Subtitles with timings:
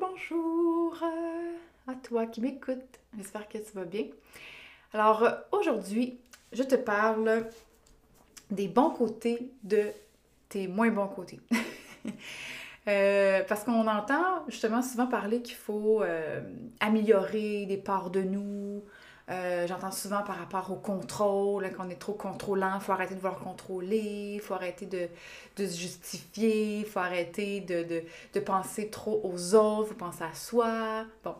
[0.00, 2.98] bonjour, euh, à toi qui m'écoute.
[3.16, 4.06] J'espère que tu vas bien.
[4.92, 6.18] Alors euh, aujourd'hui,
[6.52, 7.46] je te parle
[8.50, 9.86] des bons côtés de
[10.48, 11.40] tes moins bons côtés.
[12.86, 16.02] Euh, parce qu'on entend justement souvent parler qu'il faut
[16.80, 18.82] améliorer des parts de nous,
[19.30, 23.20] euh, j'entends souvent par rapport au contrôle, qu'on est trop contrôlant, il faut arrêter de
[23.20, 25.08] vouloir contrôler, il faut arrêter de,
[25.56, 28.02] de, se justifier, il faut arrêter de, de,
[28.34, 31.06] de, penser trop aux autres, faut penser à soi.
[31.24, 31.34] Bon,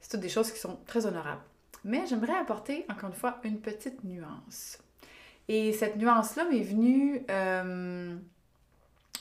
[0.00, 1.42] c'est toutes des choses qui sont très honorables.
[1.84, 4.78] Mais j'aimerais apporter, encore une fois, une petite nuance.
[5.48, 8.16] Et cette nuance-là m'est venue euh,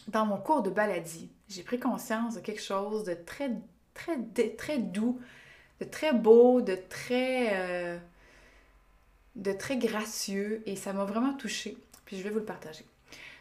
[0.08, 1.30] dans mon cours de baladie.
[1.50, 3.52] J'ai pris conscience de quelque chose de très,
[3.94, 4.18] très,
[4.56, 5.20] très doux
[5.80, 7.98] de très beau, de très, euh,
[9.36, 11.78] de très gracieux et ça m'a vraiment touchée.
[12.06, 12.86] Puis je vais vous le partager.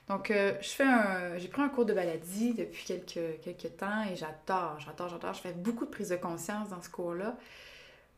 [0.08, 4.04] Donc, euh, je fais un, j'ai pris un cours de baladie depuis quelques, quelques temps
[4.04, 5.34] et j'adore, j'adore, j'adore.
[5.34, 7.36] Je fais beaucoup de prise de conscience dans ce cours-là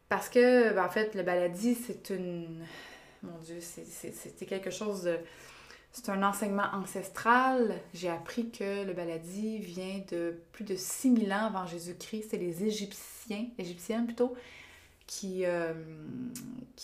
[0.08, 2.64] parce que, ben, en fait, le baladie, c'est une.
[3.22, 5.18] Mon Dieu, c'est quelque chose de
[5.92, 7.80] c'est un enseignement ancestral.
[7.94, 12.28] J'ai appris que le baladi vient de plus de 6000 ans avant Jésus-Christ.
[12.30, 14.34] C'est les Égyptiens, plutôt,
[15.06, 15.72] qui, euh,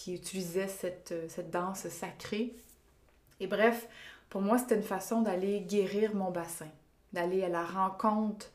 [0.06, 2.55] utilisaient cette, cette danse sacrée.
[3.41, 3.88] Et bref,
[4.30, 6.68] pour moi, c'était une façon d'aller guérir mon bassin,
[7.12, 8.46] d'aller à la rencontre,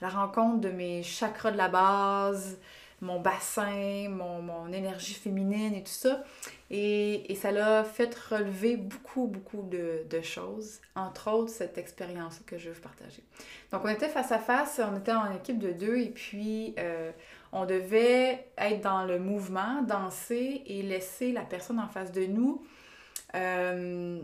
[0.00, 2.58] à la rencontre de mes chakras de la base,
[3.04, 6.24] mon bassin, mon, mon, énergie féminine et tout ça.
[6.70, 12.40] Et, et ça l'a fait relever beaucoup, beaucoup de, de, choses, entre autres cette expérience
[12.46, 13.22] que je veux partager.
[13.70, 17.12] Donc, on était face à face, on était en équipe de deux et puis euh,
[17.52, 22.64] on devait être dans le mouvement, danser et laisser la personne en face de nous
[23.34, 24.18] euh,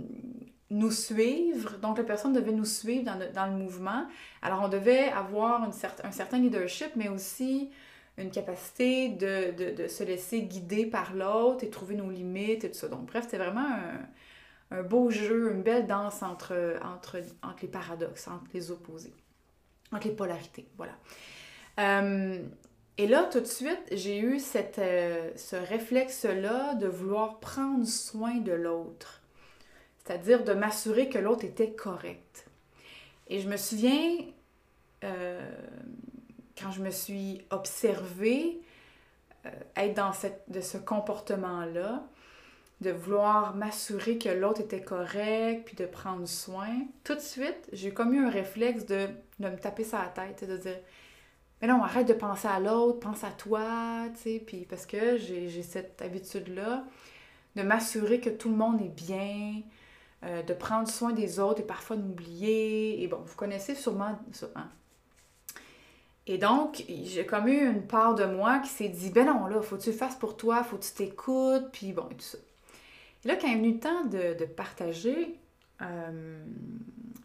[0.70, 1.76] nous suivre.
[1.78, 4.06] Donc, la personne devait nous suivre dans le, dans le mouvement.
[4.40, 7.70] Alors, on devait avoir un certain leadership, mais aussi
[8.20, 12.78] une capacité de, de, se laisser guider par l'autre et trouver nos limites et tout
[12.78, 12.88] ça.
[12.88, 17.68] Donc, bref, c'était vraiment un, un, beau jeu, une belle danse entre, entre, entre les
[17.68, 19.14] paradoxes, entre les opposés,
[19.92, 20.66] entre les polarités.
[20.76, 20.92] Voilà.
[21.78, 22.42] Euh,
[22.98, 28.36] et là, tout de suite, j'ai eu cette, euh, ce réflexe-là de vouloir prendre soin
[28.36, 29.22] de l'autre,
[30.04, 32.46] c'est-à-dire de m'assurer que l'autre était correct.
[33.28, 34.18] Et je me souviens,
[35.04, 35.50] euh,
[36.60, 38.60] quand je me suis observée
[39.46, 42.04] euh, être dans cette, de ce comportement-là,
[42.80, 47.92] de vouloir m'assurer que l'autre était correct, puis de prendre soin, tout de suite, j'ai
[47.92, 50.78] comme eu un réflexe de, de me taper sur la tête, de dire
[51.60, 55.18] Mais non, arrête de penser à l'autre, pense à toi, tu sais, puis parce que
[55.18, 56.84] j'ai cette habitude-là
[57.56, 59.62] de m'assurer que tout le monde est bien,
[60.24, 63.02] euh, de prendre soin des autres et parfois de m'oublier.
[63.02, 64.68] Et bon, vous connaissez sûrement ça, hein?
[66.26, 69.60] Et donc, j'ai comme eu une part de moi qui s'est dit, ben non, là,
[69.62, 72.20] faut que tu le fasses pour toi, faut que tu t'écoutes, puis bon, et tout
[72.20, 72.38] ça.
[73.24, 75.38] Et là, quand est venu le temps de, partager
[75.82, 76.44] euh,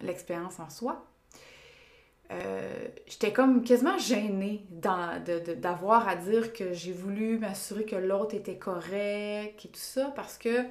[0.02, 1.06] l'expérience en soi,
[2.32, 8.58] euh, j'étais comme quasiment gênée d'avoir à dire que j'ai voulu m'assurer que l'autre était
[8.58, 10.64] correct et tout ça parce que,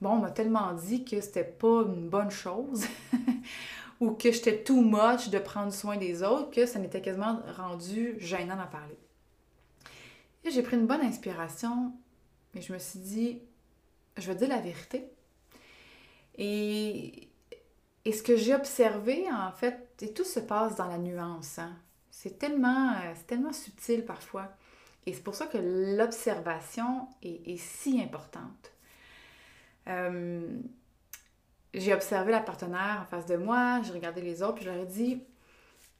[0.00, 2.84] bon, on m'a tellement dit que c'était pas une bonne chose.
[4.00, 8.14] ou que j'étais too much de prendre soin des autres, que ça m'était quasiment rendu
[8.18, 8.98] gênant d'en parler.
[10.44, 11.92] Et j'ai pris une bonne inspiration,
[12.54, 13.42] mais je me suis dit,
[14.16, 15.10] je vais dire la vérité.
[16.38, 17.28] Et,
[18.04, 21.58] et ce que j'ai observé, en fait, et tout se passe dans la nuance.
[21.58, 21.74] Hein.
[22.10, 22.94] C'est tellement,
[23.26, 24.48] tellement subtil parfois.
[25.06, 28.72] Et c'est pour ça que l'observation est, est, si importante.
[29.88, 30.58] Euh,
[31.76, 34.80] j'ai observé la partenaire en face de moi, j'ai regardé les autres, puis je leur
[34.80, 35.22] ai dit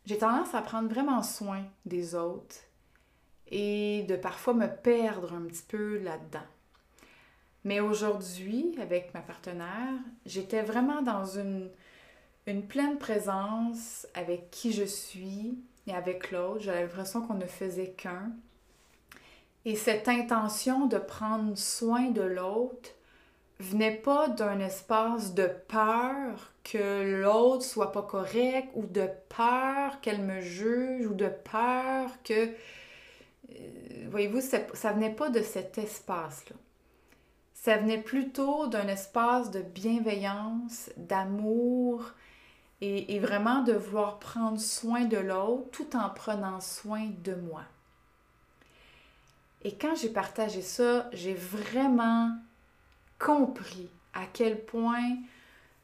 [0.06, 2.56] j'ai tendance à prendre vraiment soin des autres
[3.48, 6.46] et de parfois me perdre un petit peu là-dedans.
[7.64, 9.94] Mais aujourd'hui, avec ma partenaire,
[10.24, 11.68] j'étais vraiment dans une,
[12.46, 15.58] une pleine présence avec qui je suis
[15.88, 16.60] et avec l'autre.
[16.60, 18.30] J'avais l'impression qu'on ne faisait qu'un.
[19.64, 22.90] Et cette intention de prendre soin de l'autre
[23.58, 30.22] venait pas d'un espace de peur que l'autre soit pas correct ou de peur qu'elle
[30.22, 32.48] me juge ou de peur que...
[33.50, 36.56] Euh, voyez-vous, ça venait pas de cet espace-là.
[37.54, 42.12] Ça venait plutôt d'un espace de bienveillance, d'amour
[42.80, 47.62] et, et vraiment de vouloir prendre soin de l'autre tout en prenant soin de moi.
[49.62, 52.30] Et quand j'ai partagé ça, j'ai vraiment
[53.18, 55.16] compris à quel point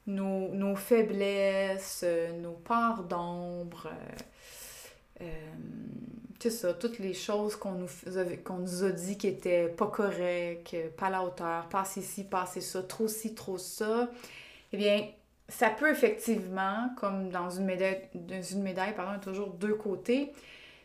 [0.07, 2.05] nos, faiblesses,
[2.41, 3.89] nos parts d'ombre,
[5.21, 10.77] euh, euh, ça, toutes les choses qu'on nous, nous a dit qui étaient pas correctes,
[10.97, 14.11] pas à la hauteur, passe ici, passe ça, trop ci, trop ça,
[14.73, 15.07] eh bien,
[15.49, 20.33] ça peut effectivement, comme dans une médaille, dans une médaille pardon, toujours deux côtés,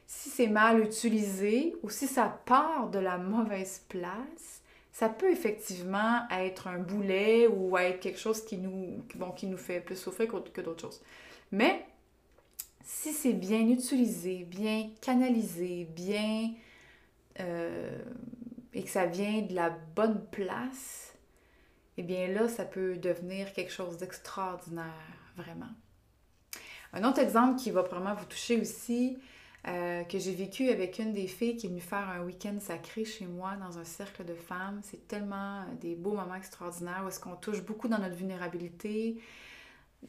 [0.06, 4.62] si c'est mal utilisé ou si ça part de la mauvaise place,
[4.98, 9.58] ça peut effectivement être un boulet ou être quelque chose qui nous, bon, qui nous
[9.58, 11.04] fait plus souffrir que d'autres choses.
[11.52, 11.86] Mais
[12.84, 16.50] si c'est bien utilisé, bien canalisé, bien...
[17.40, 17.96] Euh,
[18.74, 21.14] et que ça vient de la bonne place,
[21.98, 25.70] eh bien là, ça peut devenir quelque chose d'extraordinaire, vraiment.
[26.92, 29.20] Un autre exemple qui va vraiment vous toucher aussi,
[29.68, 33.04] euh, que j'ai vécu avec une des filles qui est venue faire un week-end sacré
[33.04, 34.80] chez moi dans un cercle de femmes.
[34.84, 39.18] C'est tellement des beaux moments extraordinaires où est-ce qu'on touche beaucoup dans notre vulnérabilité,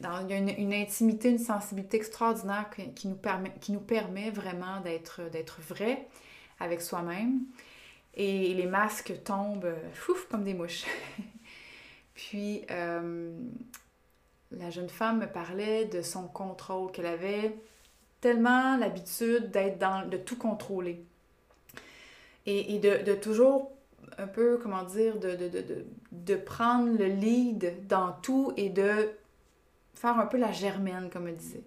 [0.01, 4.81] il y a une, intimité, une sensibilité extraordinaire qui, nous, permet, qui nous permet vraiment
[4.81, 6.07] d'être, d'être vrai
[6.61, 7.41] avec soi-même.
[8.15, 10.85] Et les masques tombent fouf, comme des mouches.
[12.15, 13.33] Puis, euh,
[14.53, 17.55] la jeune femme me parlait de son contrôle, qu'elle avait
[18.21, 21.05] tellement l'habitude d'être dans, de tout contrôler.
[22.47, 23.73] Et, de, toujours
[24.17, 25.37] un peu, comment dire, de,
[26.13, 29.11] de, prendre le lead dans tout et de
[29.95, 31.65] faire un peu la germaine, comme elle disait.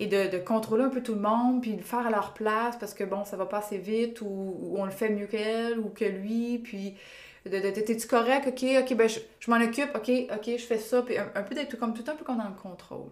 [0.00, 2.94] Et de, contrôler un peu tout le monde, puis le faire à leur place parce
[2.94, 6.04] que bon, ça va pas assez vite ou, on le fait mieux qu'elle ou que
[6.04, 6.96] lui, puis
[7.46, 11.02] de, de, t'es-tu correct, ok, ok, ben je, m'en occupe, ok, ok, je fais ça,
[11.02, 13.10] puis un, peu d'être tout comme tout un peu comme dans le contrôle.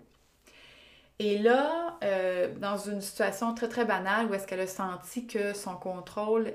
[1.21, 5.53] Et là, euh, dans une situation très très banale où est-ce qu'elle a senti que
[5.53, 6.53] son contrôle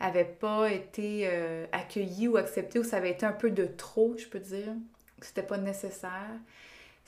[0.00, 4.14] avait pas été euh, accueilli ou accepté, ou ça avait été un peu de trop,
[4.18, 4.74] je peux dire,
[5.20, 6.30] que c'était pas nécessaire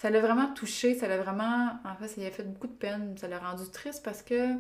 [0.01, 1.79] ça l'a vraiment touché, ça l'a vraiment.
[1.85, 4.55] En fait, ça lui a fait beaucoup de peine, ça l'a rendu triste parce que.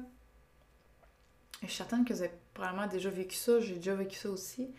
[1.62, 4.70] Je suis certaine que vous avez probablement déjà vécu ça, j'ai déjà vécu ça aussi.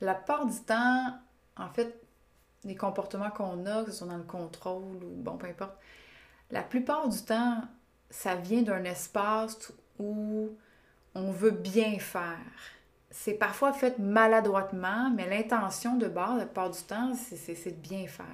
[0.00, 1.18] La part du temps,
[1.56, 2.00] en fait,
[2.64, 5.76] les comportements qu'on a, que ce soit dans le contrôle ou bon, peu importe,
[6.52, 7.62] la plupart du temps,
[8.10, 10.50] ça vient d'un espace où
[11.14, 12.36] on veut bien faire.
[13.10, 18.06] C'est parfois fait maladroitement, mais l'intention de base, la plupart du temps, c'est de bien
[18.06, 18.26] faire.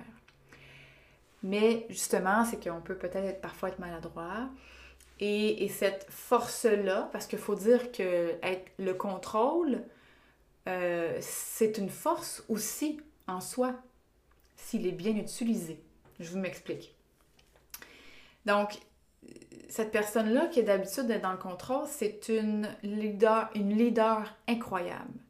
[1.44, 4.48] Mais justement, c'est qu'on peut peut-être parfois être maladroit.
[5.20, 8.34] Et, cette force-là, parce qu'il faut dire que
[8.78, 9.82] le contrôle,
[10.68, 13.74] euh, c'est une force aussi en soi,
[14.56, 15.80] s'il est bien utilisé.
[16.20, 16.97] Je vous m'explique.
[18.48, 18.78] Donc,
[19.68, 25.20] cette personne-là qui est d'habitude d'être dans le contrôle, c'est une leader, une leader incroyable,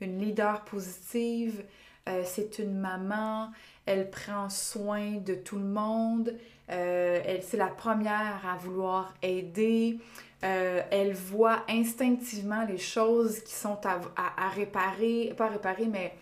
[0.00, 1.62] une leader positive,
[2.08, 3.50] euh, c'est une maman,
[3.84, 6.34] elle prend soin de tout le monde,
[6.70, 9.98] euh, elle c'est la première à vouloir aider,
[10.42, 16.14] euh, elle voit instinctivement les choses qui sont à, à, réparer, pas à réparer, mais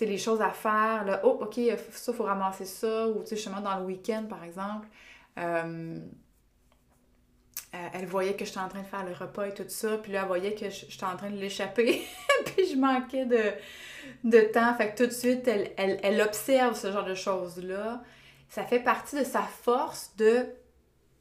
[0.00, 1.60] les choses à faire, là, oh ok,
[1.92, 4.86] ça, faut ramasser ça, ou justement dans le week-end par exemple.
[5.36, 6.02] Elle
[8.06, 10.28] voyait que j'étais en train de faire le repas et tout ça, puis là, elle
[10.28, 12.02] voyait que j'étais en train de l'échapper,
[12.44, 13.52] puis je manquais de,
[14.24, 14.74] de temps.
[14.76, 18.02] Fait que tout de suite, elle, elle, observe ce genre de choses-là.
[18.48, 20.46] Ça fait partie de sa force de,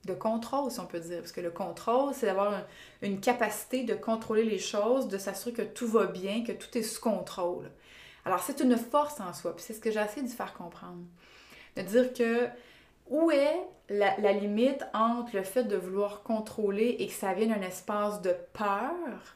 [0.05, 1.19] de contrôle, si on peut dire.
[1.19, 2.61] Parce que le contrôle, c'est d'avoir
[3.01, 6.83] une capacité de contrôler les choses, de s'assurer que tout va bien, que tout est
[6.83, 7.71] sous contrôle.
[8.25, 9.55] Alors, c'est une force en soi.
[9.55, 11.03] Puis c'est ce que j'ai essayé de faire comprendre.
[11.77, 12.47] De dire que
[13.11, 17.61] où est la, limite entre le fait de vouloir contrôler et que ça vienne d'un
[17.61, 19.35] espace de peur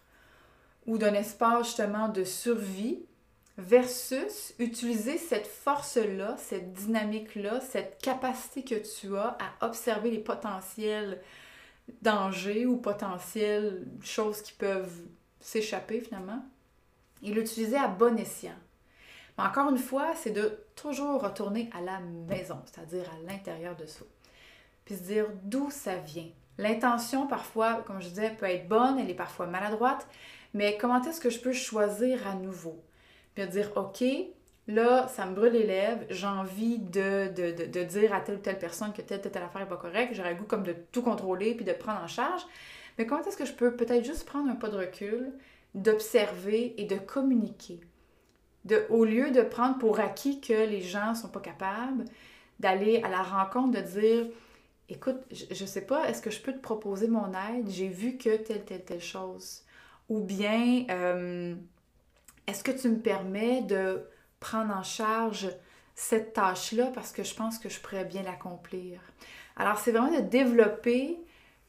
[0.87, 3.05] ou d'un espace justement de survie
[3.57, 11.21] versus utiliser cette force-là, cette dynamique-là, cette capacité que tu as à observer les potentiels
[12.01, 15.01] dangers ou potentielles choses qui peuvent
[15.41, 16.43] s'échapper finalement
[17.23, 18.55] et l'utiliser à bon escient.
[19.37, 23.85] Mais encore une fois, c'est de toujours retourner à la maison, c'est-à-dire à, l'intérieur de
[23.85, 24.07] soi.
[24.85, 26.29] Puis se dire d'où ça vient.
[26.57, 30.07] L'intention, parfois, comme je disais, peut être bonne, elle est parfois maladroite,
[30.53, 32.81] mais comment est-ce que je peux choisir à nouveau?
[33.33, 34.03] puis dire, OK,
[34.67, 38.93] là, ça me brûle les lèvres, j'ai envie de, dire à telle ou telle personne
[38.93, 41.53] que telle, telle, telle affaire n'est pas correcte, j'aurais le goût comme de tout contrôler
[41.53, 42.41] puis de prendre en charge.
[42.97, 45.33] Mais comment est-ce que je peux peut-être juste prendre un pas de recul,
[45.73, 47.81] d'observer et de communiquer?
[48.65, 52.05] De, au lieu de prendre pour acquis que les gens ne sont pas capables,
[52.59, 54.27] d'aller à la rencontre, de dire
[54.87, 57.69] Écoute, je ne sais pas, est-ce que je peux te proposer mon aide?
[57.69, 59.63] J'ai vu que telle, telle, telle chose.
[60.09, 61.55] Ou bien, euh,
[62.45, 64.03] est-ce que tu me permets de
[64.39, 65.49] prendre en charge
[65.95, 68.99] cette tâche-là parce que je pense que je pourrais bien l'accomplir?
[69.55, 71.17] Alors, c'est vraiment de développer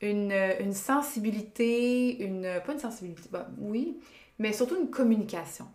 [0.02, 2.60] une, une sensibilité, une...
[2.66, 3.98] pas une sensibilité, bah, oui,
[4.38, 5.66] mais surtout une communication.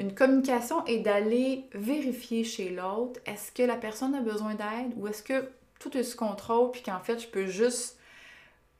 [0.00, 5.06] Une communication est d'aller vérifier chez l'autre, est-ce que la personne a besoin d'aide ou
[5.06, 7.98] est-ce que tout est sous contrôle puis qu'en fait, je peux juste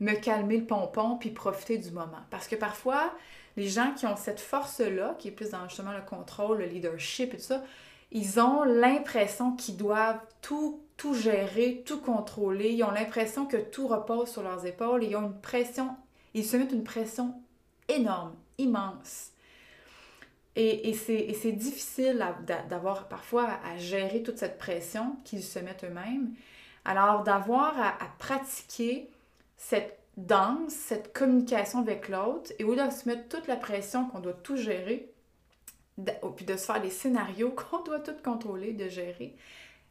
[0.01, 2.23] me calmer le pompon puis profiter du moment.
[2.31, 3.13] Parce que parfois,
[3.59, 7.35] les gens qui ont cette force-là, qui est plus dans justement le contrôle, le leadership
[7.35, 7.63] et tout ça,
[8.13, 12.71] ils ont l'impression qu'ils doivent tout, tout gérer, tout contrôler.
[12.71, 15.05] Ils ont l'impression que tout repose sur leurs épaules.
[15.05, 15.97] ils ont une pression,
[16.33, 17.35] ils se mettent une pression
[17.89, 19.33] énorme, immense.
[20.57, 22.27] Et, et c'est difficile
[22.69, 26.35] d'avoir parfois à, gérer toute cette pression qu'ils se mettent eux-mêmes.
[26.85, 29.09] Alors, d'avoir à, pratiquer
[29.57, 34.07] cette danse, cette communication avec l'autre, et au lieu de se mettre toute la pression
[34.07, 35.13] qu'on doit tout gérer,
[36.37, 39.37] puis de se faire des scénarios qu'on doit tout contrôler, de gérer,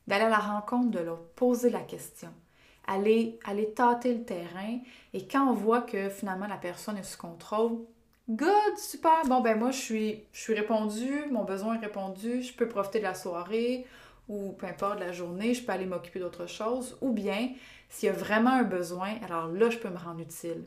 [0.07, 2.33] d'aller à la rencontre de l'autre, poser la question,
[2.85, 4.79] aller, aller tâter le terrain,
[5.13, 7.79] et quand on voit que finalement la personne est sous contrôle,
[8.29, 9.24] Good, super.
[9.25, 13.00] Bon, ben moi, je suis, je suis répondu, mon besoin est répondu, je peux profiter
[13.00, 13.88] de la soirée
[14.27, 16.95] ou peu importe la journée, je peux aller m'occuper d'autre chose.
[17.01, 17.50] Ou bien,
[17.89, 20.63] s'il y a vraiment un besoin, alors là, je peux me rendre utile.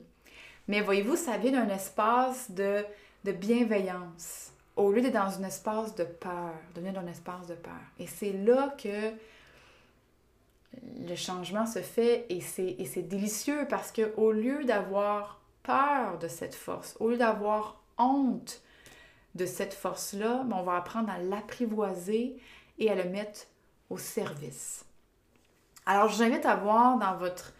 [0.66, 2.84] Mais voyez-vous, ça vient d'un espace de,
[3.24, 7.54] de bienveillance au lieu d'être dans un espace de peur, de venir d'un espace de
[7.54, 7.72] peur.
[8.00, 9.12] Et c'est là que
[11.06, 16.54] le changement se fait et c'est délicieux parce que au lieu d'avoir peur de cette
[16.54, 18.62] force, au lieu d'avoir honte
[19.34, 22.36] de cette force-là, ben, on va apprendre à l'apprivoiser
[22.78, 23.46] et à le mettre
[23.90, 24.84] au service.
[25.86, 27.52] Alors, je vous invite à voir dans votre,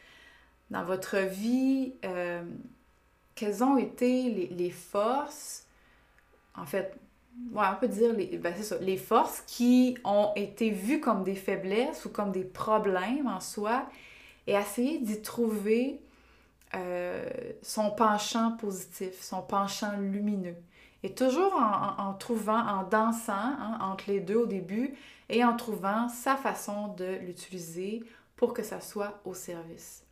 [0.70, 2.42] dans votre vie euh,
[3.34, 5.66] quelles ont été les, les, forces,
[6.54, 6.94] en fait,
[7.54, 12.04] on peut dire les, ben ça, les forces qui ont été vues comme des faiblesses
[12.04, 13.86] ou comme des problèmes en soi
[14.46, 16.00] et essayer d'y trouver
[16.74, 17.28] euh,
[17.62, 20.56] son penchant positif, son penchant lumineux.
[21.02, 24.94] Et toujours en, trouvant, en dansant hein, entre les deux au début
[25.28, 28.04] et en trouvant sa façon de l'utiliser
[28.36, 30.04] pour que ça soit au service.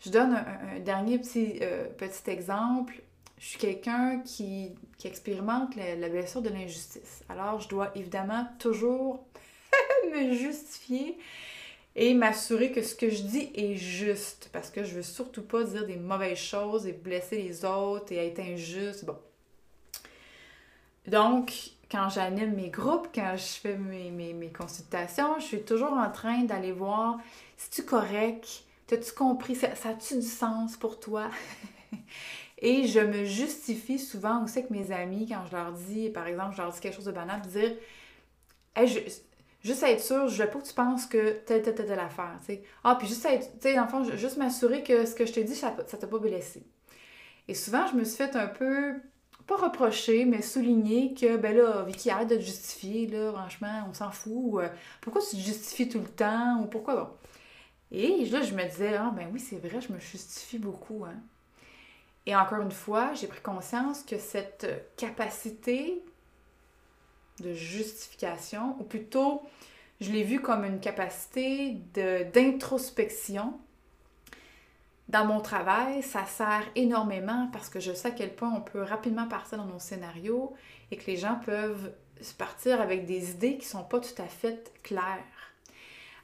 [0.00, 3.02] Je donne un, dernier petit, euh, petit exemple.
[3.38, 7.24] Je suis quelqu'un qui, expérimente la, la blessure de l'injustice.
[7.28, 9.24] Alors, je dois évidemment toujours
[10.12, 11.18] me justifier
[11.96, 15.64] et m'assurer que ce que je dis est juste parce que je veux surtout pas
[15.64, 19.04] dire des mauvaises choses et blesser les autres et être injuste.
[19.04, 19.18] Bon.
[21.06, 21.52] Donc,
[21.90, 26.44] quand j'anime mes groupes, quand je fais mes, mes, consultations, je suis toujours en train
[26.44, 27.18] d'aller voir
[27.56, 31.30] si tu correct, t'as-tu compris, ça, ça a-tu du sens pour toi?
[32.58, 36.54] et je me justifie souvent aussi avec mes amis quand je leur dis, par exemple,
[36.56, 37.72] je leur dis quelque chose de banal, de dire
[38.76, 39.00] hey, je,
[39.62, 42.36] juste à être sûr, je veux pas que tu penses que telle, telle, telle, affaire,
[42.40, 42.62] tu sais.
[42.84, 45.26] Ah, puis juste à être, tu sais, dans le fond, juste m'assurer que ce que
[45.26, 46.64] je t'ai dit, ça t'a pas blessé.
[47.48, 48.94] Et souvent, je me suis fait un peu,
[49.46, 53.94] pas reprocher, mais souligner que, ben là, Vicky, arrête de te justifier, là, franchement, on
[53.94, 54.32] s'en fout.
[54.34, 54.68] Ou, euh,
[55.00, 56.60] pourquoi tu te justifies tout le temps?
[56.60, 57.08] Ou pourquoi, bon.
[57.90, 61.16] Et là, je me disais, ah, ben oui, c'est vrai, je me justifie beaucoup, hein.
[62.26, 64.66] Et encore une fois, j'ai pris conscience que cette
[64.98, 66.04] capacité
[67.40, 69.42] de justification, ou plutôt,
[70.00, 71.78] je l'ai vu comme une capacité
[72.32, 73.58] d'introspection.
[75.08, 78.82] Dans mon travail, ça sert énormément parce que je sais à quel point on peut
[78.82, 80.54] rapidement partir dans nos scénarios
[80.90, 81.92] et que les gens peuvent
[82.36, 85.24] partir avec des idées qui ne sont pas tout à fait claires.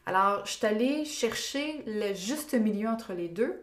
[0.06, 3.62] Alors, je suis allée chercher le juste milieu entre les deux,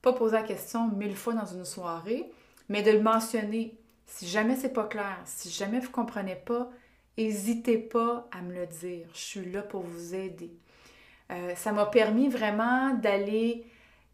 [0.00, 2.30] pas poser la question mille fois dans une soirée,
[2.68, 3.76] mais de le mentionner.
[4.06, 6.70] Si jamais c'est pas clair, si jamais vous comprenez pas,
[7.16, 9.06] N'hésitez pas à me le dire.
[9.12, 10.50] Je suis là pour vous aider.
[11.30, 13.64] Euh, ça m'a permis vraiment d'aller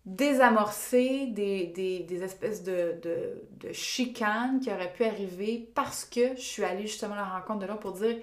[0.06, 3.00] désamorcer des, espèces de,
[3.72, 7.66] chicanes qui auraient pu arriver parce que je suis allée justement à la rencontre de
[7.66, 8.16] l'autre pour dire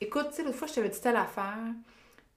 [0.00, 1.64] Écoute, tu sais, l'autre fois, je t'avais dit telle affaire,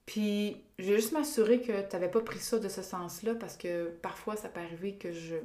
[0.06, 3.58] puis je vais juste m'assurer que tu n'avais pas pris ça de ce sens-là parce
[3.58, 5.36] que parfois, ça peut arriver que je,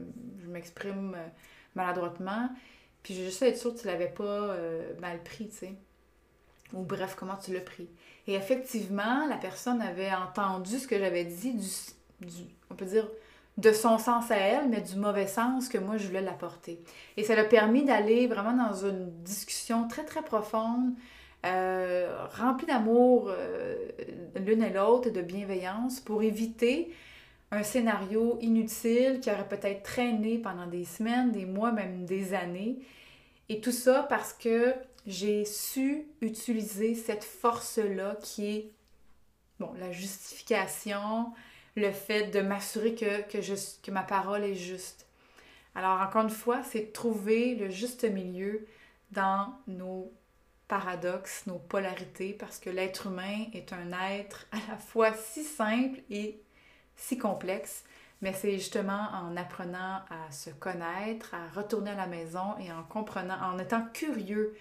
[0.46, 1.26] m'exprime euh,
[1.74, 2.50] maladroitement,
[3.02, 5.74] puis je vais juste être sûre que tu l'avais pas euh, mal pris, tu sais
[6.72, 7.88] ou bref, comment tu l'as pris.
[8.26, 11.54] Et effectivement, la personne avait entendu ce que j'avais dit,
[12.20, 13.08] du, on peut dire,
[13.58, 16.82] de son sens à elle, mais du mauvais sens que moi, je voulais l'apporter.
[17.16, 20.94] Et ça l'a permis d'aller vraiment dans une discussion très, très profonde,
[21.44, 23.76] euh, remplie d'amour euh,
[24.36, 26.94] l'une et l'autre et de bienveillance pour éviter
[27.50, 32.78] un scénario inutile qui aurait peut-être traîné pendant des semaines, des mois, même des années.
[33.48, 34.72] Et tout ça parce que
[35.06, 38.70] j'ai su utiliser cette force-là qui est,
[39.58, 41.32] bon, la justification,
[41.76, 43.38] le fait de m'assurer que, que,
[43.82, 45.06] que ma parole est juste.
[45.74, 48.66] Alors, encore une fois, c'est trouver le juste milieu
[49.10, 50.12] dans nos
[50.68, 56.00] paradoxes, nos polarités, parce que l'être humain est un être à la fois si simple
[56.10, 56.40] et
[56.96, 57.84] si complexe,
[58.20, 62.84] mais c'est justement en apprenant à se connaître, à retourner à la maison et en
[62.84, 64.56] comprenant, en étant curieux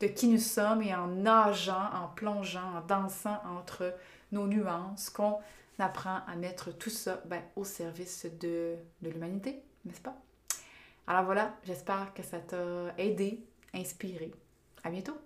[0.00, 3.94] de qui nous sommes et en nageant, en plongeant, en dansant entre
[4.32, 5.38] nos nuances, qu'on
[5.78, 10.16] apprend à mettre tout ça ben, au service de, de l'humanité, n'est-ce pas?
[11.06, 14.30] Alors voilà, j'espère que ça t'a aidé, inspiré.
[14.84, 15.18] À bientôt!